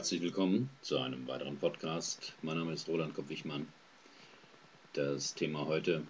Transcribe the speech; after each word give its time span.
Herzlich 0.00 0.22
willkommen 0.22 0.70
zu 0.80 0.96
einem 0.96 1.28
weiteren 1.28 1.58
Podcast. 1.58 2.32
Mein 2.40 2.56
Name 2.56 2.72
ist 2.72 2.88
Roland 2.88 3.12
Kopp-Wichmann. 3.12 3.70
Das 4.94 5.34
Thema 5.34 5.66
heute: 5.66 6.06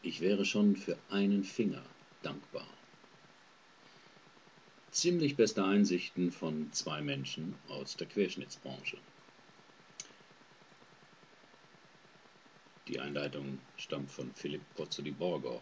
Ich 0.00 0.22
wäre 0.22 0.46
schon 0.46 0.74
für 0.74 0.96
einen 1.10 1.44
Finger 1.44 1.82
dankbar. 2.22 2.66
Ziemlich 4.90 5.36
beste 5.36 5.66
Einsichten 5.66 6.32
von 6.32 6.72
zwei 6.72 7.02
Menschen 7.02 7.54
aus 7.68 7.98
der 7.98 8.06
Querschnittsbranche. 8.06 8.96
Die 12.88 12.98
Einleitung 13.00 13.58
stammt 13.76 14.10
von 14.10 14.32
Philipp 14.32 14.62
Pozzoli 14.76 15.10
Borgo, 15.10 15.60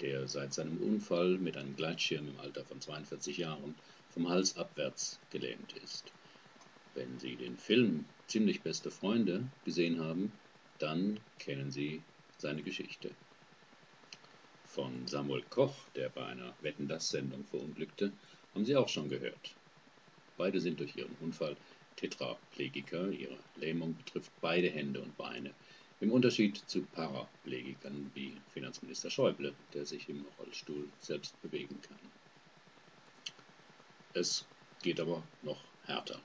der 0.00 0.26
seit 0.26 0.52
seinem 0.54 0.78
Unfall 0.78 1.38
mit 1.38 1.56
einem 1.56 1.76
Gleitschirm 1.76 2.26
im 2.26 2.40
Alter 2.40 2.64
von 2.64 2.80
42 2.80 3.38
Jahren 3.38 3.76
vom 4.10 4.28
Hals 4.28 4.56
abwärts 4.56 5.20
gelähmt 5.30 5.72
ist. 5.74 6.12
Wenn 6.94 7.18
Sie 7.18 7.36
den 7.36 7.56
Film 7.56 8.04
Ziemlich 8.26 8.62
beste 8.62 8.90
Freunde 8.90 9.44
gesehen 9.64 10.00
haben, 10.00 10.32
dann 10.78 11.20
kennen 11.38 11.70
Sie 11.70 12.00
seine 12.38 12.62
Geschichte. 12.62 13.10
Von 14.66 15.06
Samuel 15.06 15.42
Koch, 15.50 15.74
der 15.96 16.08
bei 16.08 16.24
einer 16.24 16.54
Wetten 16.62 16.88
das 16.88 17.10
Sendung 17.10 17.44
verunglückte, 17.44 18.10
haben 18.54 18.64
Sie 18.64 18.74
auch 18.76 18.88
schon 18.88 19.10
gehört. 19.10 19.54
Beide 20.38 20.60
sind 20.60 20.80
durch 20.80 20.96
ihren 20.96 21.14
Unfall 21.16 21.56
Tetraplegiker, 21.96 23.10
ihre 23.10 23.38
Lähmung 23.56 23.94
betrifft 23.94 24.32
beide 24.40 24.70
Hände 24.70 25.00
und 25.00 25.16
Beine. 25.16 25.54
Im 26.00 26.10
Unterschied 26.10 26.56
zu 26.56 26.82
Paraplegikern 26.86 28.10
wie 28.14 28.40
Finanzminister 28.48 29.10
Schäuble, 29.10 29.54
der 29.72 29.84
sich 29.84 30.08
im 30.08 30.24
Rollstuhl 30.38 30.88
selbst 31.00 31.40
bewegen 31.42 31.80
kann. 31.80 31.98
Es 34.14 34.44
geht 34.82 35.00
aber 35.00 35.22
noch 35.42 35.62
härter. 35.84 36.20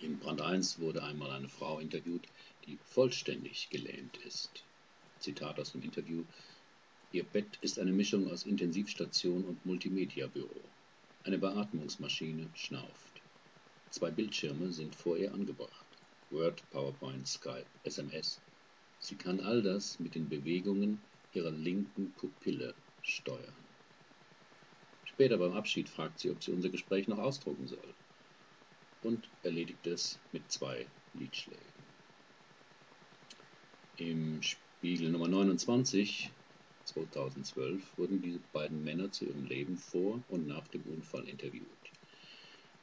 In 0.00 0.16
Brand 0.20 0.40
1 0.40 0.78
wurde 0.78 1.02
einmal 1.02 1.32
eine 1.32 1.48
Frau 1.48 1.80
interviewt, 1.80 2.28
die 2.66 2.78
vollständig 2.84 3.68
gelähmt 3.68 4.16
ist. 4.18 4.62
Zitat 5.18 5.58
aus 5.58 5.72
dem 5.72 5.82
Interview. 5.82 6.22
Ihr 7.10 7.24
Bett 7.24 7.58
ist 7.62 7.80
eine 7.80 7.90
Mischung 7.90 8.30
aus 8.30 8.46
Intensivstation 8.46 9.44
und 9.44 9.66
Multimedia-Büro. 9.66 10.60
Eine 11.24 11.38
Beatmungsmaschine 11.38 12.48
schnauft. 12.54 13.22
Zwei 13.90 14.12
Bildschirme 14.12 14.72
sind 14.72 14.94
vor 14.94 15.16
ihr 15.16 15.34
angebracht. 15.34 15.86
Word, 16.30 16.62
PowerPoint, 16.70 17.26
Skype, 17.26 17.66
SMS. 17.82 18.40
Sie 19.00 19.16
kann 19.16 19.40
all 19.40 19.62
das 19.62 19.98
mit 19.98 20.14
den 20.14 20.28
Bewegungen 20.28 21.00
ihrer 21.32 21.50
linken 21.50 22.12
Pupille 22.12 22.72
steuern. 23.02 23.64
Später 25.06 25.38
beim 25.38 25.54
Abschied 25.54 25.88
fragt 25.88 26.20
sie, 26.20 26.30
ob 26.30 26.40
sie 26.44 26.52
unser 26.52 26.68
Gespräch 26.68 27.08
noch 27.08 27.18
ausdrucken 27.18 27.66
soll 27.66 27.94
und 29.02 29.30
erledigt 29.42 29.86
es 29.86 30.20
mit 30.32 30.50
zwei 30.50 30.90
Liedschlägen. 31.12 31.84
Im 33.96 34.42
Spiegel 34.42 35.10
Nummer 35.10 35.28
29 35.28 36.30
2012 36.84 37.98
wurden 37.98 38.22
diese 38.22 38.40
beiden 38.52 38.82
Männer 38.82 39.10
zu 39.10 39.26
ihrem 39.26 39.44
Leben 39.44 39.76
vor 39.76 40.24
und 40.28 40.46
nach 40.46 40.68
dem 40.68 40.82
Unfall 40.82 41.28
interviewt. 41.28 41.92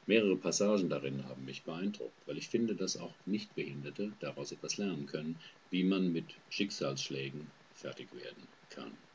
Mehrere 0.06 0.36
Passagen 0.36 0.88
darin 0.88 1.24
haben 1.24 1.44
mich 1.44 1.64
beeindruckt, 1.64 2.26
weil 2.26 2.38
ich 2.38 2.48
finde, 2.48 2.76
dass 2.76 2.96
auch 2.96 3.16
Nichtbehinderte 3.24 4.14
daraus 4.20 4.52
etwas 4.52 4.76
lernen 4.76 5.06
können, 5.06 5.40
wie 5.70 5.82
man 5.82 6.12
mit 6.12 6.40
Schicksalsschlägen 6.48 7.50
fertig 7.72 8.12
werden 8.12 8.46
kann. 8.68 9.05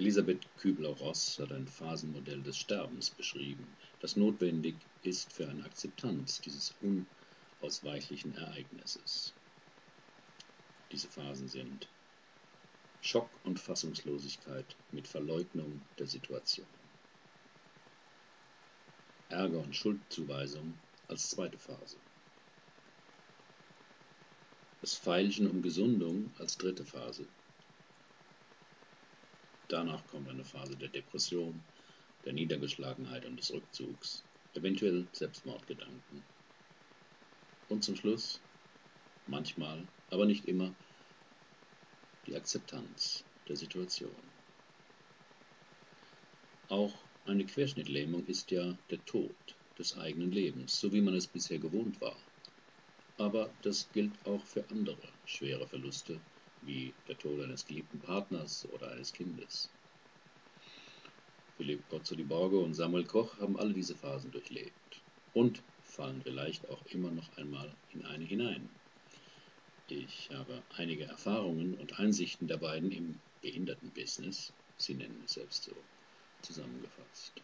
Elisabeth 0.00 0.46
Kübler-Ross 0.56 1.38
hat 1.40 1.52
ein 1.52 1.68
Phasenmodell 1.68 2.42
des 2.42 2.56
Sterbens 2.56 3.10
beschrieben, 3.10 3.76
das 3.98 4.16
notwendig 4.16 4.88
ist 5.02 5.34
für 5.34 5.46
eine 5.46 5.62
Akzeptanz 5.62 6.40
dieses 6.40 6.74
unausweichlichen 7.60 8.34
Ereignisses. 8.34 9.34
Diese 10.90 11.10
Phasen 11.10 11.48
sind 11.48 11.92
Schock 13.02 13.44
und 13.44 13.60
Fassungslosigkeit 13.60 14.74
mit 14.90 15.06
Verleugnung 15.06 15.86
der 15.98 16.06
Situation. 16.06 16.66
Ärger 19.28 19.60
und 19.60 19.76
Schuldzuweisung 19.76 20.80
als 21.08 21.28
zweite 21.28 21.58
Phase. 21.58 22.00
Das 24.80 24.94
Feilschen 24.94 25.46
um 25.46 25.60
Gesundung 25.60 26.34
als 26.38 26.56
dritte 26.56 26.86
Phase 26.86 27.28
Danach 29.70 30.04
kommt 30.08 30.28
eine 30.28 30.44
Phase 30.44 30.76
der 30.76 30.88
Depression, 30.88 31.62
der 32.24 32.32
Niedergeschlagenheit 32.32 33.24
und 33.24 33.36
des 33.36 33.52
Rückzugs, 33.52 34.24
eventuell 34.54 35.08
Selbstmordgedanken. 35.12 36.24
Und 37.68 37.84
zum 37.84 37.94
Schluss, 37.94 38.42
manchmal, 39.26 39.86
aber 40.08 40.26
nicht 40.26 40.46
immer, 40.46 40.74
die 42.26 42.34
Akzeptanz 42.34 43.24
der 43.46 43.54
Situation. 43.54 44.32
Auch 46.66 47.06
eine 47.24 47.46
Querschnittlähmung 47.46 48.26
ist 48.26 48.50
ja 48.50 48.76
der 48.90 49.04
Tod 49.04 49.56
des 49.78 49.96
eigenen 49.96 50.32
Lebens, 50.32 50.80
so 50.80 50.92
wie 50.92 51.00
man 51.00 51.14
es 51.14 51.28
bisher 51.28 51.60
gewohnt 51.60 52.00
war. 52.00 52.20
Aber 53.18 53.54
das 53.62 53.92
gilt 53.92 54.26
auch 54.26 54.44
für 54.46 54.68
andere 54.68 55.12
schwere 55.24 55.68
Verluste, 55.68 56.20
wie 56.62 56.92
der 57.08 57.18
Tod 57.18 57.40
eines 57.42 57.66
geliebten 57.66 58.00
Partners 58.00 58.66
oder 58.72 58.90
eines 58.92 59.12
Kindes. 59.12 59.70
Philipp 61.56 61.86
Pozzoli-Borgo 61.88 62.62
und 62.62 62.74
Samuel 62.74 63.04
Koch 63.04 63.38
haben 63.38 63.58
alle 63.58 63.74
diese 63.74 63.94
Phasen 63.94 64.30
durchlebt 64.30 65.02
und 65.34 65.62
fallen 65.82 66.22
vielleicht 66.22 66.68
auch 66.68 66.84
immer 66.86 67.10
noch 67.10 67.36
einmal 67.36 67.76
in 67.90 68.04
eine 68.04 68.24
hinein. 68.24 68.68
Ich 69.88 70.30
habe 70.30 70.62
einige 70.70 71.04
Erfahrungen 71.04 71.74
und 71.74 71.98
Einsichten 71.98 72.46
der 72.46 72.58
beiden 72.58 72.92
im 72.92 73.20
Behindertenbusiness, 73.40 74.52
sie 74.78 74.94
nennen 74.94 75.22
es 75.24 75.32
selbst 75.32 75.64
so, 75.64 75.76
zusammengefasst. 76.42 77.42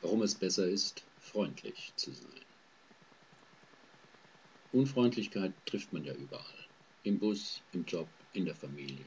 Warum 0.00 0.22
es 0.22 0.34
besser 0.34 0.66
ist, 0.66 1.06
freundlich 1.18 1.92
zu 1.96 2.12
sein. 2.12 2.49
Unfreundlichkeit 4.72 5.52
trifft 5.66 5.92
man 5.92 6.04
ja 6.04 6.14
überall. 6.14 6.66
Im 7.02 7.18
Bus, 7.18 7.60
im 7.72 7.84
Job, 7.86 8.08
in 8.32 8.44
der 8.44 8.54
Familie. 8.54 9.04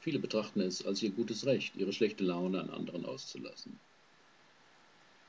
Viele 0.00 0.18
betrachten 0.18 0.60
es 0.60 0.84
als 0.84 1.02
ihr 1.02 1.10
gutes 1.10 1.46
Recht, 1.46 1.74
ihre 1.76 1.92
schlechte 1.92 2.22
Laune 2.22 2.60
an 2.60 2.68
anderen 2.68 3.06
auszulassen. 3.06 3.80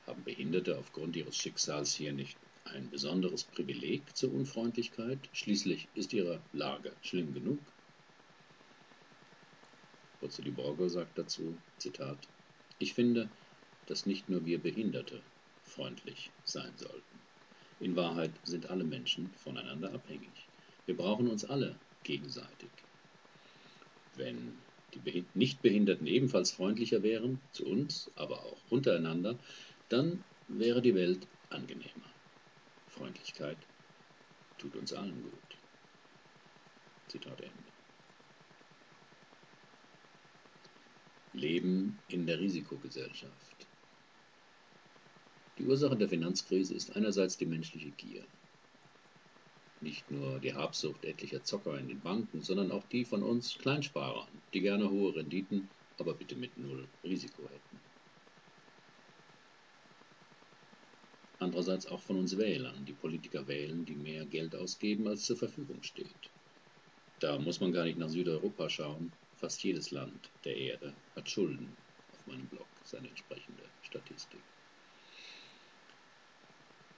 Haben 0.06 0.24
Behinderte 0.24 0.78
aufgrund 0.78 1.16
ihres 1.16 1.36
Schicksals 1.36 1.94
hier 1.94 2.12
nicht 2.12 2.38
ein 2.64 2.90
besonderes 2.90 3.44
Privileg 3.44 4.14
zur 4.14 4.32
Unfreundlichkeit? 4.34 5.30
Schließlich 5.32 5.88
ist 5.94 6.12
ihre 6.12 6.42
Lage 6.52 6.94
schlimm 7.00 7.32
genug. 7.32 7.60
Pozzoli 10.20 10.50
Borgo 10.50 10.86
sagt 10.88 11.16
dazu, 11.16 11.56
Zitat, 11.78 12.28
Ich 12.78 12.92
finde, 12.92 13.30
dass 13.86 14.04
nicht 14.04 14.28
nur 14.28 14.44
wir 14.44 14.60
Behinderte 14.60 15.22
freundlich 15.62 16.30
sein 16.44 16.76
sollten. 16.76 17.29
In 17.80 17.96
Wahrheit 17.96 18.38
sind 18.44 18.66
alle 18.66 18.84
Menschen 18.84 19.34
voneinander 19.36 19.94
abhängig. 19.94 20.50
Wir 20.84 20.96
brauchen 20.96 21.28
uns 21.28 21.46
alle 21.46 21.80
gegenseitig. 22.02 22.70
Wenn 24.14 24.62
die 24.92 25.26
Nichtbehinderten 25.32 26.06
ebenfalls 26.06 26.50
freundlicher 26.50 27.02
wären, 27.02 27.40
zu 27.52 27.64
uns, 27.66 28.10
aber 28.16 28.44
auch 28.44 28.62
untereinander, 28.70 29.40
dann 29.88 30.24
wäre 30.46 30.82
die 30.82 30.94
Welt 30.94 31.26
angenehmer. 31.48 32.14
Freundlichkeit 32.86 33.66
tut 34.58 34.76
uns 34.76 34.92
allen 34.92 35.22
gut. 35.22 35.58
Zitat 37.08 37.40
Ende. 37.40 37.72
Leben 41.32 42.02
in 42.08 42.26
der 42.26 42.40
Risikogesellschaft. 42.40 43.49
Die 45.60 45.66
Ursache 45.66 45.94
der 45.98 46.08
Finanzkrise 46.08 46.72
ist 46.72 46.96
einerseits 46.96 47.36
die 47.36 47.44
menschliche 47.44 47.90
Gier. 47.90 48.26
Nicht 49.80 50.10
nur 50.10 50.40
die 50.40 50.54
Habsucht 50.54 51.04
etlicher 51.04 51.44
Zocker 51.44 51.78
in 51.78 51.86
den 51.86 52.00
Banken, 52.00 52.40
sondern 52.40 52.72
auch 52.72 52.86
die 52.86 53.04
von 53.04 53.22
uns 53.22 53.58
Kleinsparern, 53.58 54.40
die 54.54 54.62
gerne 54.62 54.88
hohe 54.90 55.14
Renditen, 55.14 55.68
aber 55.98 56.14
bitte 56.14 56.34
mit 56.34 56.56
null 56.56 56.88
Risiko 57.04 57.46
hätten. 57.50 57.78
Andererseits 61.38 61.84
auch 61.84 62.00
von 62.00 62.16
uns 62.16 62.38
Wählern, 62.38 62.86
die 62.86 62.94
Politiker 62.94 63.46
wählen, 63.46 63.84
die 63.84 63.96
mehr 63.96 64.24
Geld 64.24 64.54
ausgeben, 64.54 65.06
als 65.08 65.26
zur 65.26 65.36
Verfügung 65.36 65.82
steht. 65.82 66.32
Da 67.18 67.38
muss 67.38 67.60
man 67.60 67.72
gar 67.72 67.84
nicht 67.84 67.98
nach 67.98 68.08
Südeuropa 68.08 68.70
schauen. 68.70 69.12
Fast 69.34 69.62
jedes 69.62 69.90
Land 69.90 70.32
der 70.44 70.56
Erde 70.56 70.96
hat 71.14 71.28
Schulden. 71.28 71.76
Auf 72.12 72.24
meinem 72.24 72.48
Blog 72.48 72.80
seine 72.82 73.08
entsprechende 73.10 73.70
Statistik. 73.82 74.46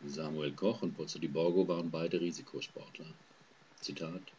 Samuel 0.04 0.52
Koch 0.52 0.82
und 0.82 0.94
Pozzo 0.94 1.20
di 1.20 1.28
Borgo 1.28 1.68
waren 1.68 1.92
beide 1.92 2.20
Risikosportler. 2.20 3.14
Zitat: 3.76 4.32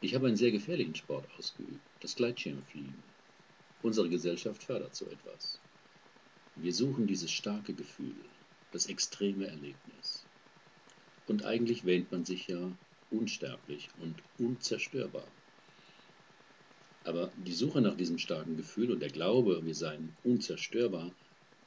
Ich 0.00 0.16
habe 0.16 0.26
einen 0.26 0.36
sehr 0.36 0.50
gefährlichen 0.50 0.96
Sport 0.96 1.30
ausgeübt, 1.38 1.80
das 2.00 2.16
Gleitschirmfliegen. 2.16 3.00
Unsere 3.82 4.08
Gesellschaft 4.08 4.64
fördert 4.64 4.96
so 4.96 5.08
etwas. 5.10 5.60
Wir 6.56 6.74
suchen 6.74 7.06
dieses 7.06 7.30
starke 7.30 7.72
Gefühl, 7.72 8.28
das 8.72 8.86
extreme 8.86 9.46
Erlebnis. 9.46 10.26
Und 11.26 11.44
eigentlich 11.44 11.84
wähnt 11.84 12.10
man 12.10 12.24
sich 12.24 12.48
ja 12.48 12.76
unsterblich 13.10 13.90
und 13.94 14.24
unzerstörbar. 14.38 15.32
Aber 17.04 17.32
die 17.36 17.52
Suche 17.54 17.80
nach 17.80 17.96
diesem 17.96 18.18
starken 18.18 18.56
Gefühl 18.56 18.90
und 18.90 19.00
der 19.00 19.10
Glaube, 19.10 19.64
wir 19.64 19.74
seien 19.76 20.16
unzerstörbar, 20.24 21.14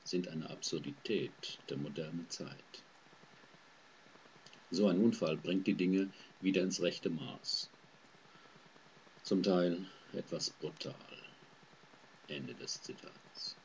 sind 0.03 0.27
eine 0.27 0.50
Absurdität 0.50 1.59
der 1.69 1.77
modernen 1.77 2.30
Zeit. 2.30 2.83
So 4.69 4.88
ein 4.88 5.00
Unfall 5.00 5.38
bringt 5.38 5.68
die 5.68 5.75
Dinge 5.75 6.12
wieder 6.39 6.63
ins 6.63 6.81
rechte 6.81 7.09
Maß. 7.09 7.69
Zum 9.24 9.44
Teil 9.44 9.86
etwas 10.13 10.50
brutal. 10.50 11.18
Ende 12.27 12.56
des 12.56 12.81
Zitats. 12.81 13.57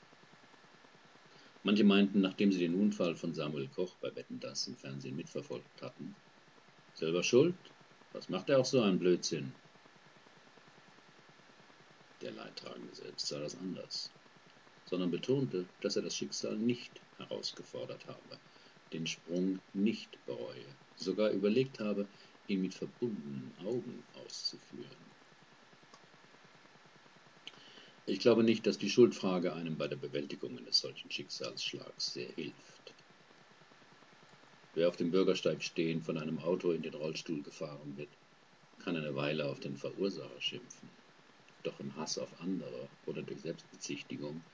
Manche 1.62 1.84
meinten, 1.84 2.20
nachdem 2.20 2.52
sie 2.52 2.58
den 2.58 2.74
Unfall 2.74 3.16
von 3.16 3.34
Samuel 3.34 3.68
Koch 3.68 3.96
bei 3.96 4.14
Wetten 4.14 4.40
das 4.40 4.66
im 4.66 4.76
Fernsehen 4.76 5.16
mitverfolgt 5.16 5.82
hatten, 5.82 6.16
selber 6.94 7.22
schuld? 7.22 7.56
Was 8.12 8.28
macht 8.28 8.50
er 8.50 8.60
auch 8.60 8.64
so 8.64 8.80
einen 8.82 8.98
Blödsinn? 8.98 9.52
Der 12.20 12.32
Leidtragende 12.32 12.94
selbst 12.94 13.28
sah 13.28 13.40
das 13.40 13.56
anders, 13.56 14.12
sondern 14.86 15.10
betonte, 15.10 15.68
dass 15.80 15.96
er 15.96 16.02
das 16.02 16.16
Schicksal 16.16 16.56
nicht 16.56 17.02
herausgefordert 17.18 18.06
habe, 18.06 18.40
den 18.92 19.06
Sprung 19.06 19.60
nicht 19.72 20.24
bereue, 20.24 20.78
sogar 20.94 21.30
überlegt 21.30 21.80
habe, 21.80 22.08
ihn 22.46 22.60
mit 22.60 22.74
verbundenen 22.74 23.58
Augen 23.58 24.06
auszuführen. 24.12 25.12
Ich 28.08 28.20
glaube 28.20 28.44
nicht, 28.44 28.66
dass 28.68 28.78
die 28.78 28.88
Schuldfrage 28.88 29.52
einem 29.52 29.76
bei 29.76 29.88
der 29.88 29.96
Bewältigung 29.96 30.56
eines 30.56 30.78
solchen 30.78 31.10
Schicksalsschlags 31.10 32.12
sehr 32.12 32.28
hilft. 32.28 32.94
Wer 34.74 34.88
auf 34.88 34.96
dem 34.96 35.10
Bürgersteig 35.10 35.64
stehend 35.64 36.04
von 36.04 36.16
einem 36.16 36.38
Auto 36.38 36.70
in 36.70 36.82
den 36.82 36.94
Rollstuhl 36.94 37.42
gefahren 37.42 37.96
wird, 37.96 38.16
kann 38.78 38.94
eine 38.94 39.16
Weile 39.16 39.48
auf 39.48 39.58
den 39.58 39.76
Verursacher 39.76 40.40
schimpfen. 40.40 40.90
Doch 41.64 41.80
im 41.80 41.96
Hass 41.96 42.18
auf 42.18 42.38
andere 42.38 42.90
oder 43.06 43.22
durch 43.22 43.40
Selbstbezichtigung 43.40 44.44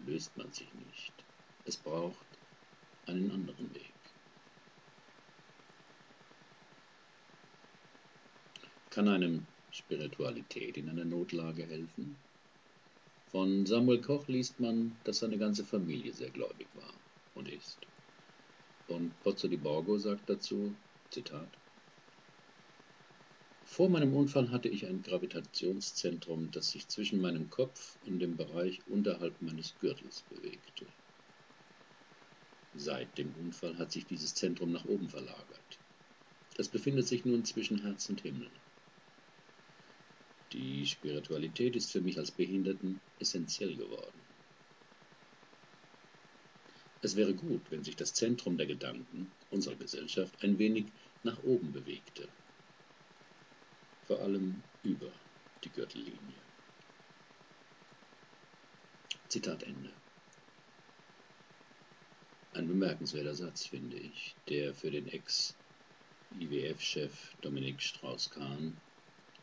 löst 0.00 0.36
man 0.36 0.50
sich 0.52 0.72
nicht. 0.74 1.12
Es 1.64 1.76
braucht 1.76 2.26
einen 3.06 3.30
anderen 3.30 3.74
Weg. 3.74 3.92
Kann 8.90 9.08
einem 9.08 9.46
Spiritualität 9.70 10.76
in 10.76 10.88
einer 10.88 11.04
Notlage 11.04 11.66
helfen? 11.66 12.16
Von 13.30 13.66
Samuel 13.66 14.00
Koch 14.00 14.28
liest 14.28 14.60
man, 14.60 14.96
dass 15.02 15.18
seine 15.18 15.38
ganze 15.38 15.64
Familie 15.64 16.12
sehr 16.12 16.30
gläubig 16.30 16.68
war 16.74 16.94
und 17.34 17.48
ist. 17.48 17.78
Und 18.86 19.20
Pozzo 19.22 19.48
di 19.48 19.56
Borgo 19.56 19.98
sagt 19.98 20.30
dazu, 20.30 20.74
Zitat, 21.10 21.48
vor 23.64 23.88
meinem 23.88 24.14
Unfall 24.14 24.50
hatte 24.50 24.68
ich 24.68 24.86
ein 24.86 25.02
Gravitationszentrum, 25.02 26.50
das 26.50 26.70
sich 26.70 26.88
zwischen 26.88 27.20
meinem 27.20 27.50
Kopf 27.50 27.96
und 28.02 28.18
dem 28.18 28.36
Bereich 28.36 28.86
unterhalb 28.86 29.40
meines 29.40 29.78
Gürtels 29.78 30.22
bewegte. 30.22 30.86
Seit 32.74 33.16
dem 33.18 33.34
Unfall 33.34 33.78
hat 33.78 33.90
sich 33.90 34.06
dieses 34.06 34.34
Zentrum 34.34 34.70
nach 34.70 34.84
oben 34.84 35.08
verlagert. 35.08 35.80
Es 36.56 36.68
befindet 36.68 37.06
sich 37.08 37.24
nun 37.24 37.44
zwischen 37.44 37.82
Herz 37.82 38.08
und 38.08 38.20
Himmel. 38.20 38.50
Die 40.52 40.86
Spiritualität 40.86 41.74
ist 41.74 41.90
für 41.90 42.00
mich 42.00 42.18
als 42.18 42.30
Behinderten 42.30 43.00
essentiell 43.18 43.76
geworden. 43.76 44.20
Es 47.00 47.16
wäre 47.16 47.34
gut, 47.34 47.70
wenn 47.70 47.82
sich 47.82 47.96
das 47.96 48.14
Zentrum 48.14 48.56
der 48.56 48.66
Gedanken 48.66 49.32
unserer 49.50 49.76
Gesellschaft 49.76 50.42
ein 50.42 50.58
wenig 50.58 50.92
nach 51.22 51.42
oben 51.42 51.72
bewegte, 51.72 52.28
vor 54.06 54.20
allem 54.20 54.62
über 54.82 55.12
die 55.62 55.70
Gürtellinie. 55.70 56.42
Zitat 59.28 59.62
Ende. 59.62 59.92
Ein 62.52 62.66
bemerkenswerter 62.68 63.34
Satz, 63.34 63.66
finde 63.66 63.96
ich, 63.96 64.36
der 64.48 64.74
für 64.74 64.90
den 64.90 65.08
Ex-IWF-Chef 65.08 67.34
Dominik 67.40 67.82
Strauss-Kahn 67.82 68.80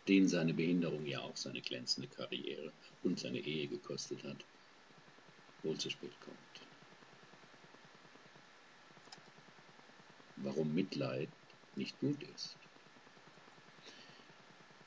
den 0.08 0.28
seine 0.28 0.54
Behinderung 0.54 1.06
ja 1.06 1.22
auch 1.22 1.38
seine 1.38 1.62
glänzende 1.62 2.08
Karriere 2.08 2.74
und 3.04 3.20
seine 3.20 3.40
Ehe 3.40 3.68
gekostet 3.68 4.24
hat, 4.24 4.46
wohl 5.62 5.78
zu 5.78 5.90
spät 5.90 6.20
kommt. 6.22 6.38
Warum 10.38 10.74
Mitleid 10.74 11.30
nicht 11.76 12.00
gut 12.00 12.24
ist. 12.24 12.58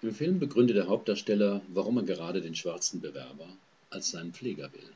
Im 0.05 0.15
Film 0.15 0.39
begründet 0.39 0.77
der 0.77 0.89
Hauptdarsteller, 0.89 1.63
warum 1.69 1.97
er 1.97 2.03
gerade 2.03 2.43
den 2.43 2.55
schwarzen 2.55 3.01
Bewerber 3.01 3.49
als 3.89 4.11
seinen 4.11 4.35
Pfleger 4.35 4.71
will. 4.75 4.93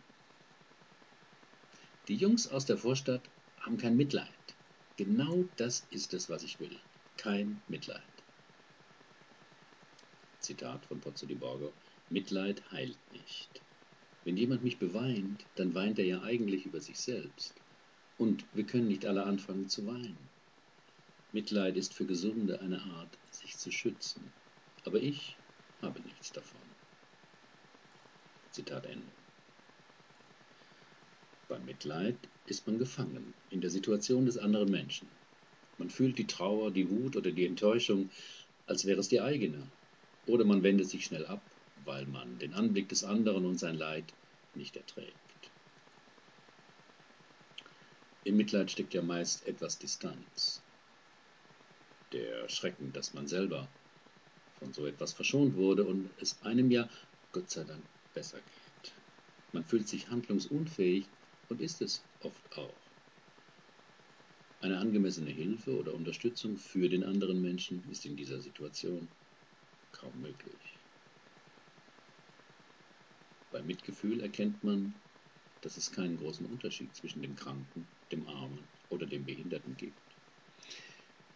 Die 2.08 2.14
Jungs 2.14 2.46
aus 2.46 2.66
der 2.66 2.76
Vorstadt 2.76 3.22
haben 3.58 3.78
kein 3.78 3.96
Mitleid. 3.96 4.28
Genau 4.98 5.46
das 5.56 5.86
ist 5.90 6.12
es, 6.12 6.28
was 6.28 6.42
ich 6.42 6.60
will. 6.60 6.76
Kein 7.16 7.62
Mitleid. 7.68 8.02
Zitat 10.40 10.84
von 10.84 11.00
Pozzo 11.00 11.24
di 11.24 11.36
Borgo, 11.36 11.72
Mitleid 12.10 12.60
heilt 12.70 12.98
nicht. 13.14 13.62
Wenn 14.24 14.36
jemand 14.36 14.62
mich 14.62 14.76
beweint, 14.76 15.46
dann 15.56 15.74
weint 15.74 15.98
er 15.98 16.04
ja 16.04 16.20
eigentlich 16.20 16.66
über 16.66 16.82
sich 16.82 16.98
selbst. 16.98 17.54
Und 18.18 18.44
wir 18.52 18.64
können 18.64 18.88
nicht 18.88 19.06
alle 19.06 19.22
anfangen 19.22 19.70
zu 19.70 19.86
weinen. 19.86 20.18
Mitleid 21.32 21.78
ist 21.78 21.94
für 21.94 22.04
Gesunde 22.04 22.60
eine 22.60 22.82
Art, 22.82 23.16
sich 23.30 23.56
zu 23.56 23.70
schützen. 23.70 24.30
Aber 24.88 25.02
ich 25.02 25.36
habe 25.82 26.00
nichts 26.00 26.32
davon. 26.32 26.62
Zitat 28.52 28.86
Ende. 28.86 29.12
Beim 31.46 31.66
Mitleid 31.66 32.30
ist 32.46 32.66
man 32.66 32.78
gefangen 32.78 33.34
in 33.50 33.60
der 33.60 33.68
Situation 33.68 34.24
des 34.24 34.38
anderen 34.38 34.70
Menschen. 34.70 35.10
Man 35.76 35.90
fühlt 35.90 36.16
die 36.16 36.26
Trauer, 36.26 36.70
die 36.70 36.88
Wut 36.88 37.16
oder 37.16 37.30
die 37.30 37.44
Enttäuschung, 37.44 38.10
als 38.64 38.86
wäre 38.86 38.98
es 39.00 39.08
die 39.08 39.20
eigene 39.20 39.70
oder 40.24 40.46
man 40.46 40.62
wendet 40.62 40.88
sich 40.88 41.04
schnell 41.04 41.26
ab, 41.26 41.44
weil 41.84 42.06
man 42.06 42.38
den 42.38 42.54
Anblick 42.54 42.88
des 42.88 43.04
anderen 43.04 43.44
und 43.44 43.58
sein 43.58 43.74
Leid 43.74 44.14
nicht 44.54 44.74
erträgt. 44.74 45.52
Im 48.24 48.38
Mitleid 48.38 48.70
steckt 48.70 48.94
ja 48.94 49.02
meist 49.02 49.46
etwas 49.46 49.78
Distanz. 49.78 50.64
Der 52.12 52.48
Schrecken, 52.48 52.94
dass 52.94 53.12
man 53.12 53.26
selber 53.26 53.70
von 54.58 54.72
so 54.72 54.86
etwas 54.86 55.12
verschont 55.12 55.54
wurde 55.54 55.86
und 55.86 56.12
es 56.18 56.42
einem 56.42 56.70
ja, 56.70 56.90
Gott 57.32 57.50
sei 57.50 57.64
Dank, 57.64 57.88
besser 58.12 58.40
geht. 58.40 58.94
Man 59.52 59.64
fühlt 59.64 59.88
sich 59.88 60.08
handlungsunfähig 60.08 61.10
und 61.48 61.60
ist 61.60 61.80
es 61.80 62.06
oft 62.20 62.52
auch. 62.56 62.90
Eine 64.60 64.78
angemessene 64.78 65.30
Hilfe 65.30 65.76
oder 65.76 65.94
Unterstützung 65.94 66.56
für 66.56 66.88
den 66.88 67.04
anderen 67.04 67.40
Menschen 67.40 67.88
ist 67.88 68.04
in 68.04 68.16
dieser 68.16 68.40
Situation 68.40 69.08
kaum 69.92 70.20
möglich. 70.20 70.80
Bei 73.50 73.62
Mitgefühl 73.62 74.20
erkennt 74.20 74.64
man, 74.64 75.00
dass 75.60 75.76
es 75.76 75.92
keinen 75.92 76.16
großen 76.16 76.44
Unterschied 76.44 76.94
zwischen 76.94 77.22
dem 77.22 77.36
Kranken, 77.36 77.88
dem 78.10 78.26
Armen 78.26 78.68
oder 78.88 79.06
dem 79.06 79.24
Behinderten 79.24 79.76
gibt, 79.76 80.18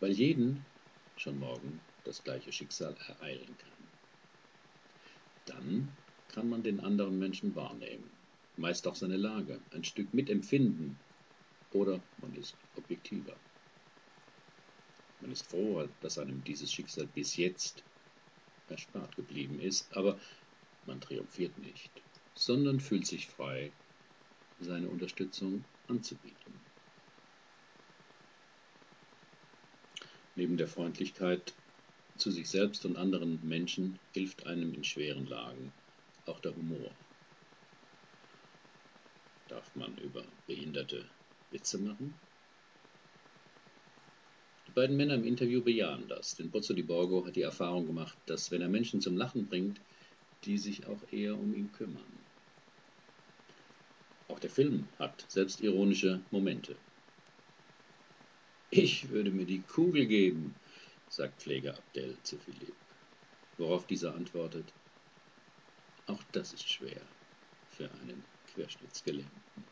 weil 0.01 0.13
jeden 0.13 0.67
schon 1.17 1.39
morgen 1.39 1.81
das 2.05 2.23
gleiche 2.23 2.53
Schicksal 2.53 2.95
ereilen 3.09 3.57
kann. 3.59 3.93
Dann 5.47 5.97
kann 6.29 6.49
man 6.49 6.63
den 6.63 6.81
anderen 6.81 7.19
Menschen 7.19 7.55
wahrnehmen, 7.55 8.11
meist 8.57 8.87
auch 8.87 8.95
seine 8.95 9.17
Lage, 9.17 9.61
ein 9.71 9.85
Stück 9.85 10.13
mitempfinden 10.15 10.97
oder 11.73 12.01
man 12.21 12.35
ist 12.35 12.57
objektiver. 12.77 13.37
Man 15.21 15.31
ist 15.31 15.47
froh, 15.47 15.89
dass 16.01 16.19
einem 16.19 16.43
dieses 16.45 16.73
Schicksal 16.73 17.07
bis 17.07 17.37
jetzt 17.37 17.85
erspart 18.69 19.15
geblieben 19.17 19.61
ist, 19.61 19.97
aber 19.97 20.19
man 20.87 21.01
triumphiert 21.01 21.57
nicht, 21.59 21.91
sondern 22.35 22.81
fühlt 22.81 23.07
sich 23.07 23.29
frei, 23.29 23.73
seine 24.59 24.89
Unterstützung 24.89 25.65
anzubieten. 25.87 26.61
Neben 30.35 30.57
der 30.57 30.67
Freundlichkeit 30.67 31.55
zu 32.23 32.31
sich 32.31 32.49
selbst 32.49 32.87
und 32.87 32.97
anderen 32.97 33.41
Menschen 33.43 33.99
hilft 34.13 34.47
einem 34.47 34.73
in 34.75 34.85
schweren 34.85 35.27
Lagen 35.27 35.73
auch 36.25 36.39
der 36.39 36.55
Humor. 36.55 36.97
Darf 39.49 39.75
man 39.75 39.99
über 39.99 40.25
Behinderte 40.47 41.11
Witze 41.51 41.79
machen? 41.79 42.15
Die 44.69 44.71
beiden 44.71 44.97
Männer 44.97 45.15
im 45.15 45.25
Interview 45.25 45.63
bejahen 45.63 46.07
das, 46.07 46.37
denn 46.37 46.53
Pozzo 46.53 46.75
di 46.75 46.85
Borgo 46.85 47.27
hat 47.27 47.35
die 47.35 47.43
Erfahrung 47.43 47.89
gemacht, 47.89 48.17
dass 48.27 48.53
wenn 48.53 48.63
er 48.63 48.69
Menschen 48.69 49.01
zum 49.01 49.17
Lachen 49.17 49.49
bringt, 49.49 49.81
die 50.45 50.59
sich 50.59 50.87
auch 50.87 51.03
eher 51.11 51.37
um 51.37 51.53
ihn 51.53 51.73
kümmern. 51.73 52.23
der 54.43 54.51
Film 54.51 54.87
hat 54.99 55.25
selbstironische 55.29 56.21
Momente. 56.31 56.77
Ich 58.71 59.11
würde 59.11 59.31
mir 59.31 59.47
die 59.47 59.61
Kugel 59.61 60.07
geben, 60.07 60.55
sagt 61.13 61.43
Pfleger 61.43 61.77
Abdel 61.77 62.17
zu 62.23 62.39
Philipp, 62.39 62.75
worauf 63.59 63.87
dieser 63.87 64.15
antwortet, 64.15 64.65
auch 66.07 66.23
das 66.33 66.55
ist 66.55 66.67
schwer 66.67 67.03
für 67.69 67.91
einen 68.01 68.25
Querschnittsgelähmten. 68.47 69.65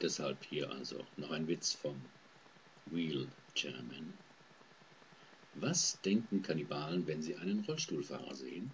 Deshalb 0.00 0.42
hier 0.46 0.70
also 0.70 1.06
noch 1.18 1.30
ein 1.30 1.46
Witz 1.48 1.74
vom 1.74 2.00
Wheelchairman. 2.86 4.14
Was 5.56 6.00
denken 6.00 6.42
Kannibalen, 6.42 7.06
wenn 7.06 7.20
sie 7.20 7.36
einen 7.36 7.60
Rollstuhlfahrer 7.60 8.34
sehen? 8.34 8.70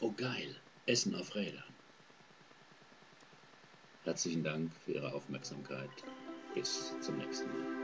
Oh 0.00 0.12
geil, 0.12 0.54
Essen 0.84 1.14
auf 1.14 1.34
Rädern. 1.34 1.64
Herzlichen 4.04 4.44
Dank 4.44 4.70
für 4.84 4.92
Ihre 4.92 5.14
Aufmerksamkeit. 5.14 5.90
Bis 6.56 6.94
zum 7.02 7.18
nächsten 7.18 7.48
Mal. 7.48 7.75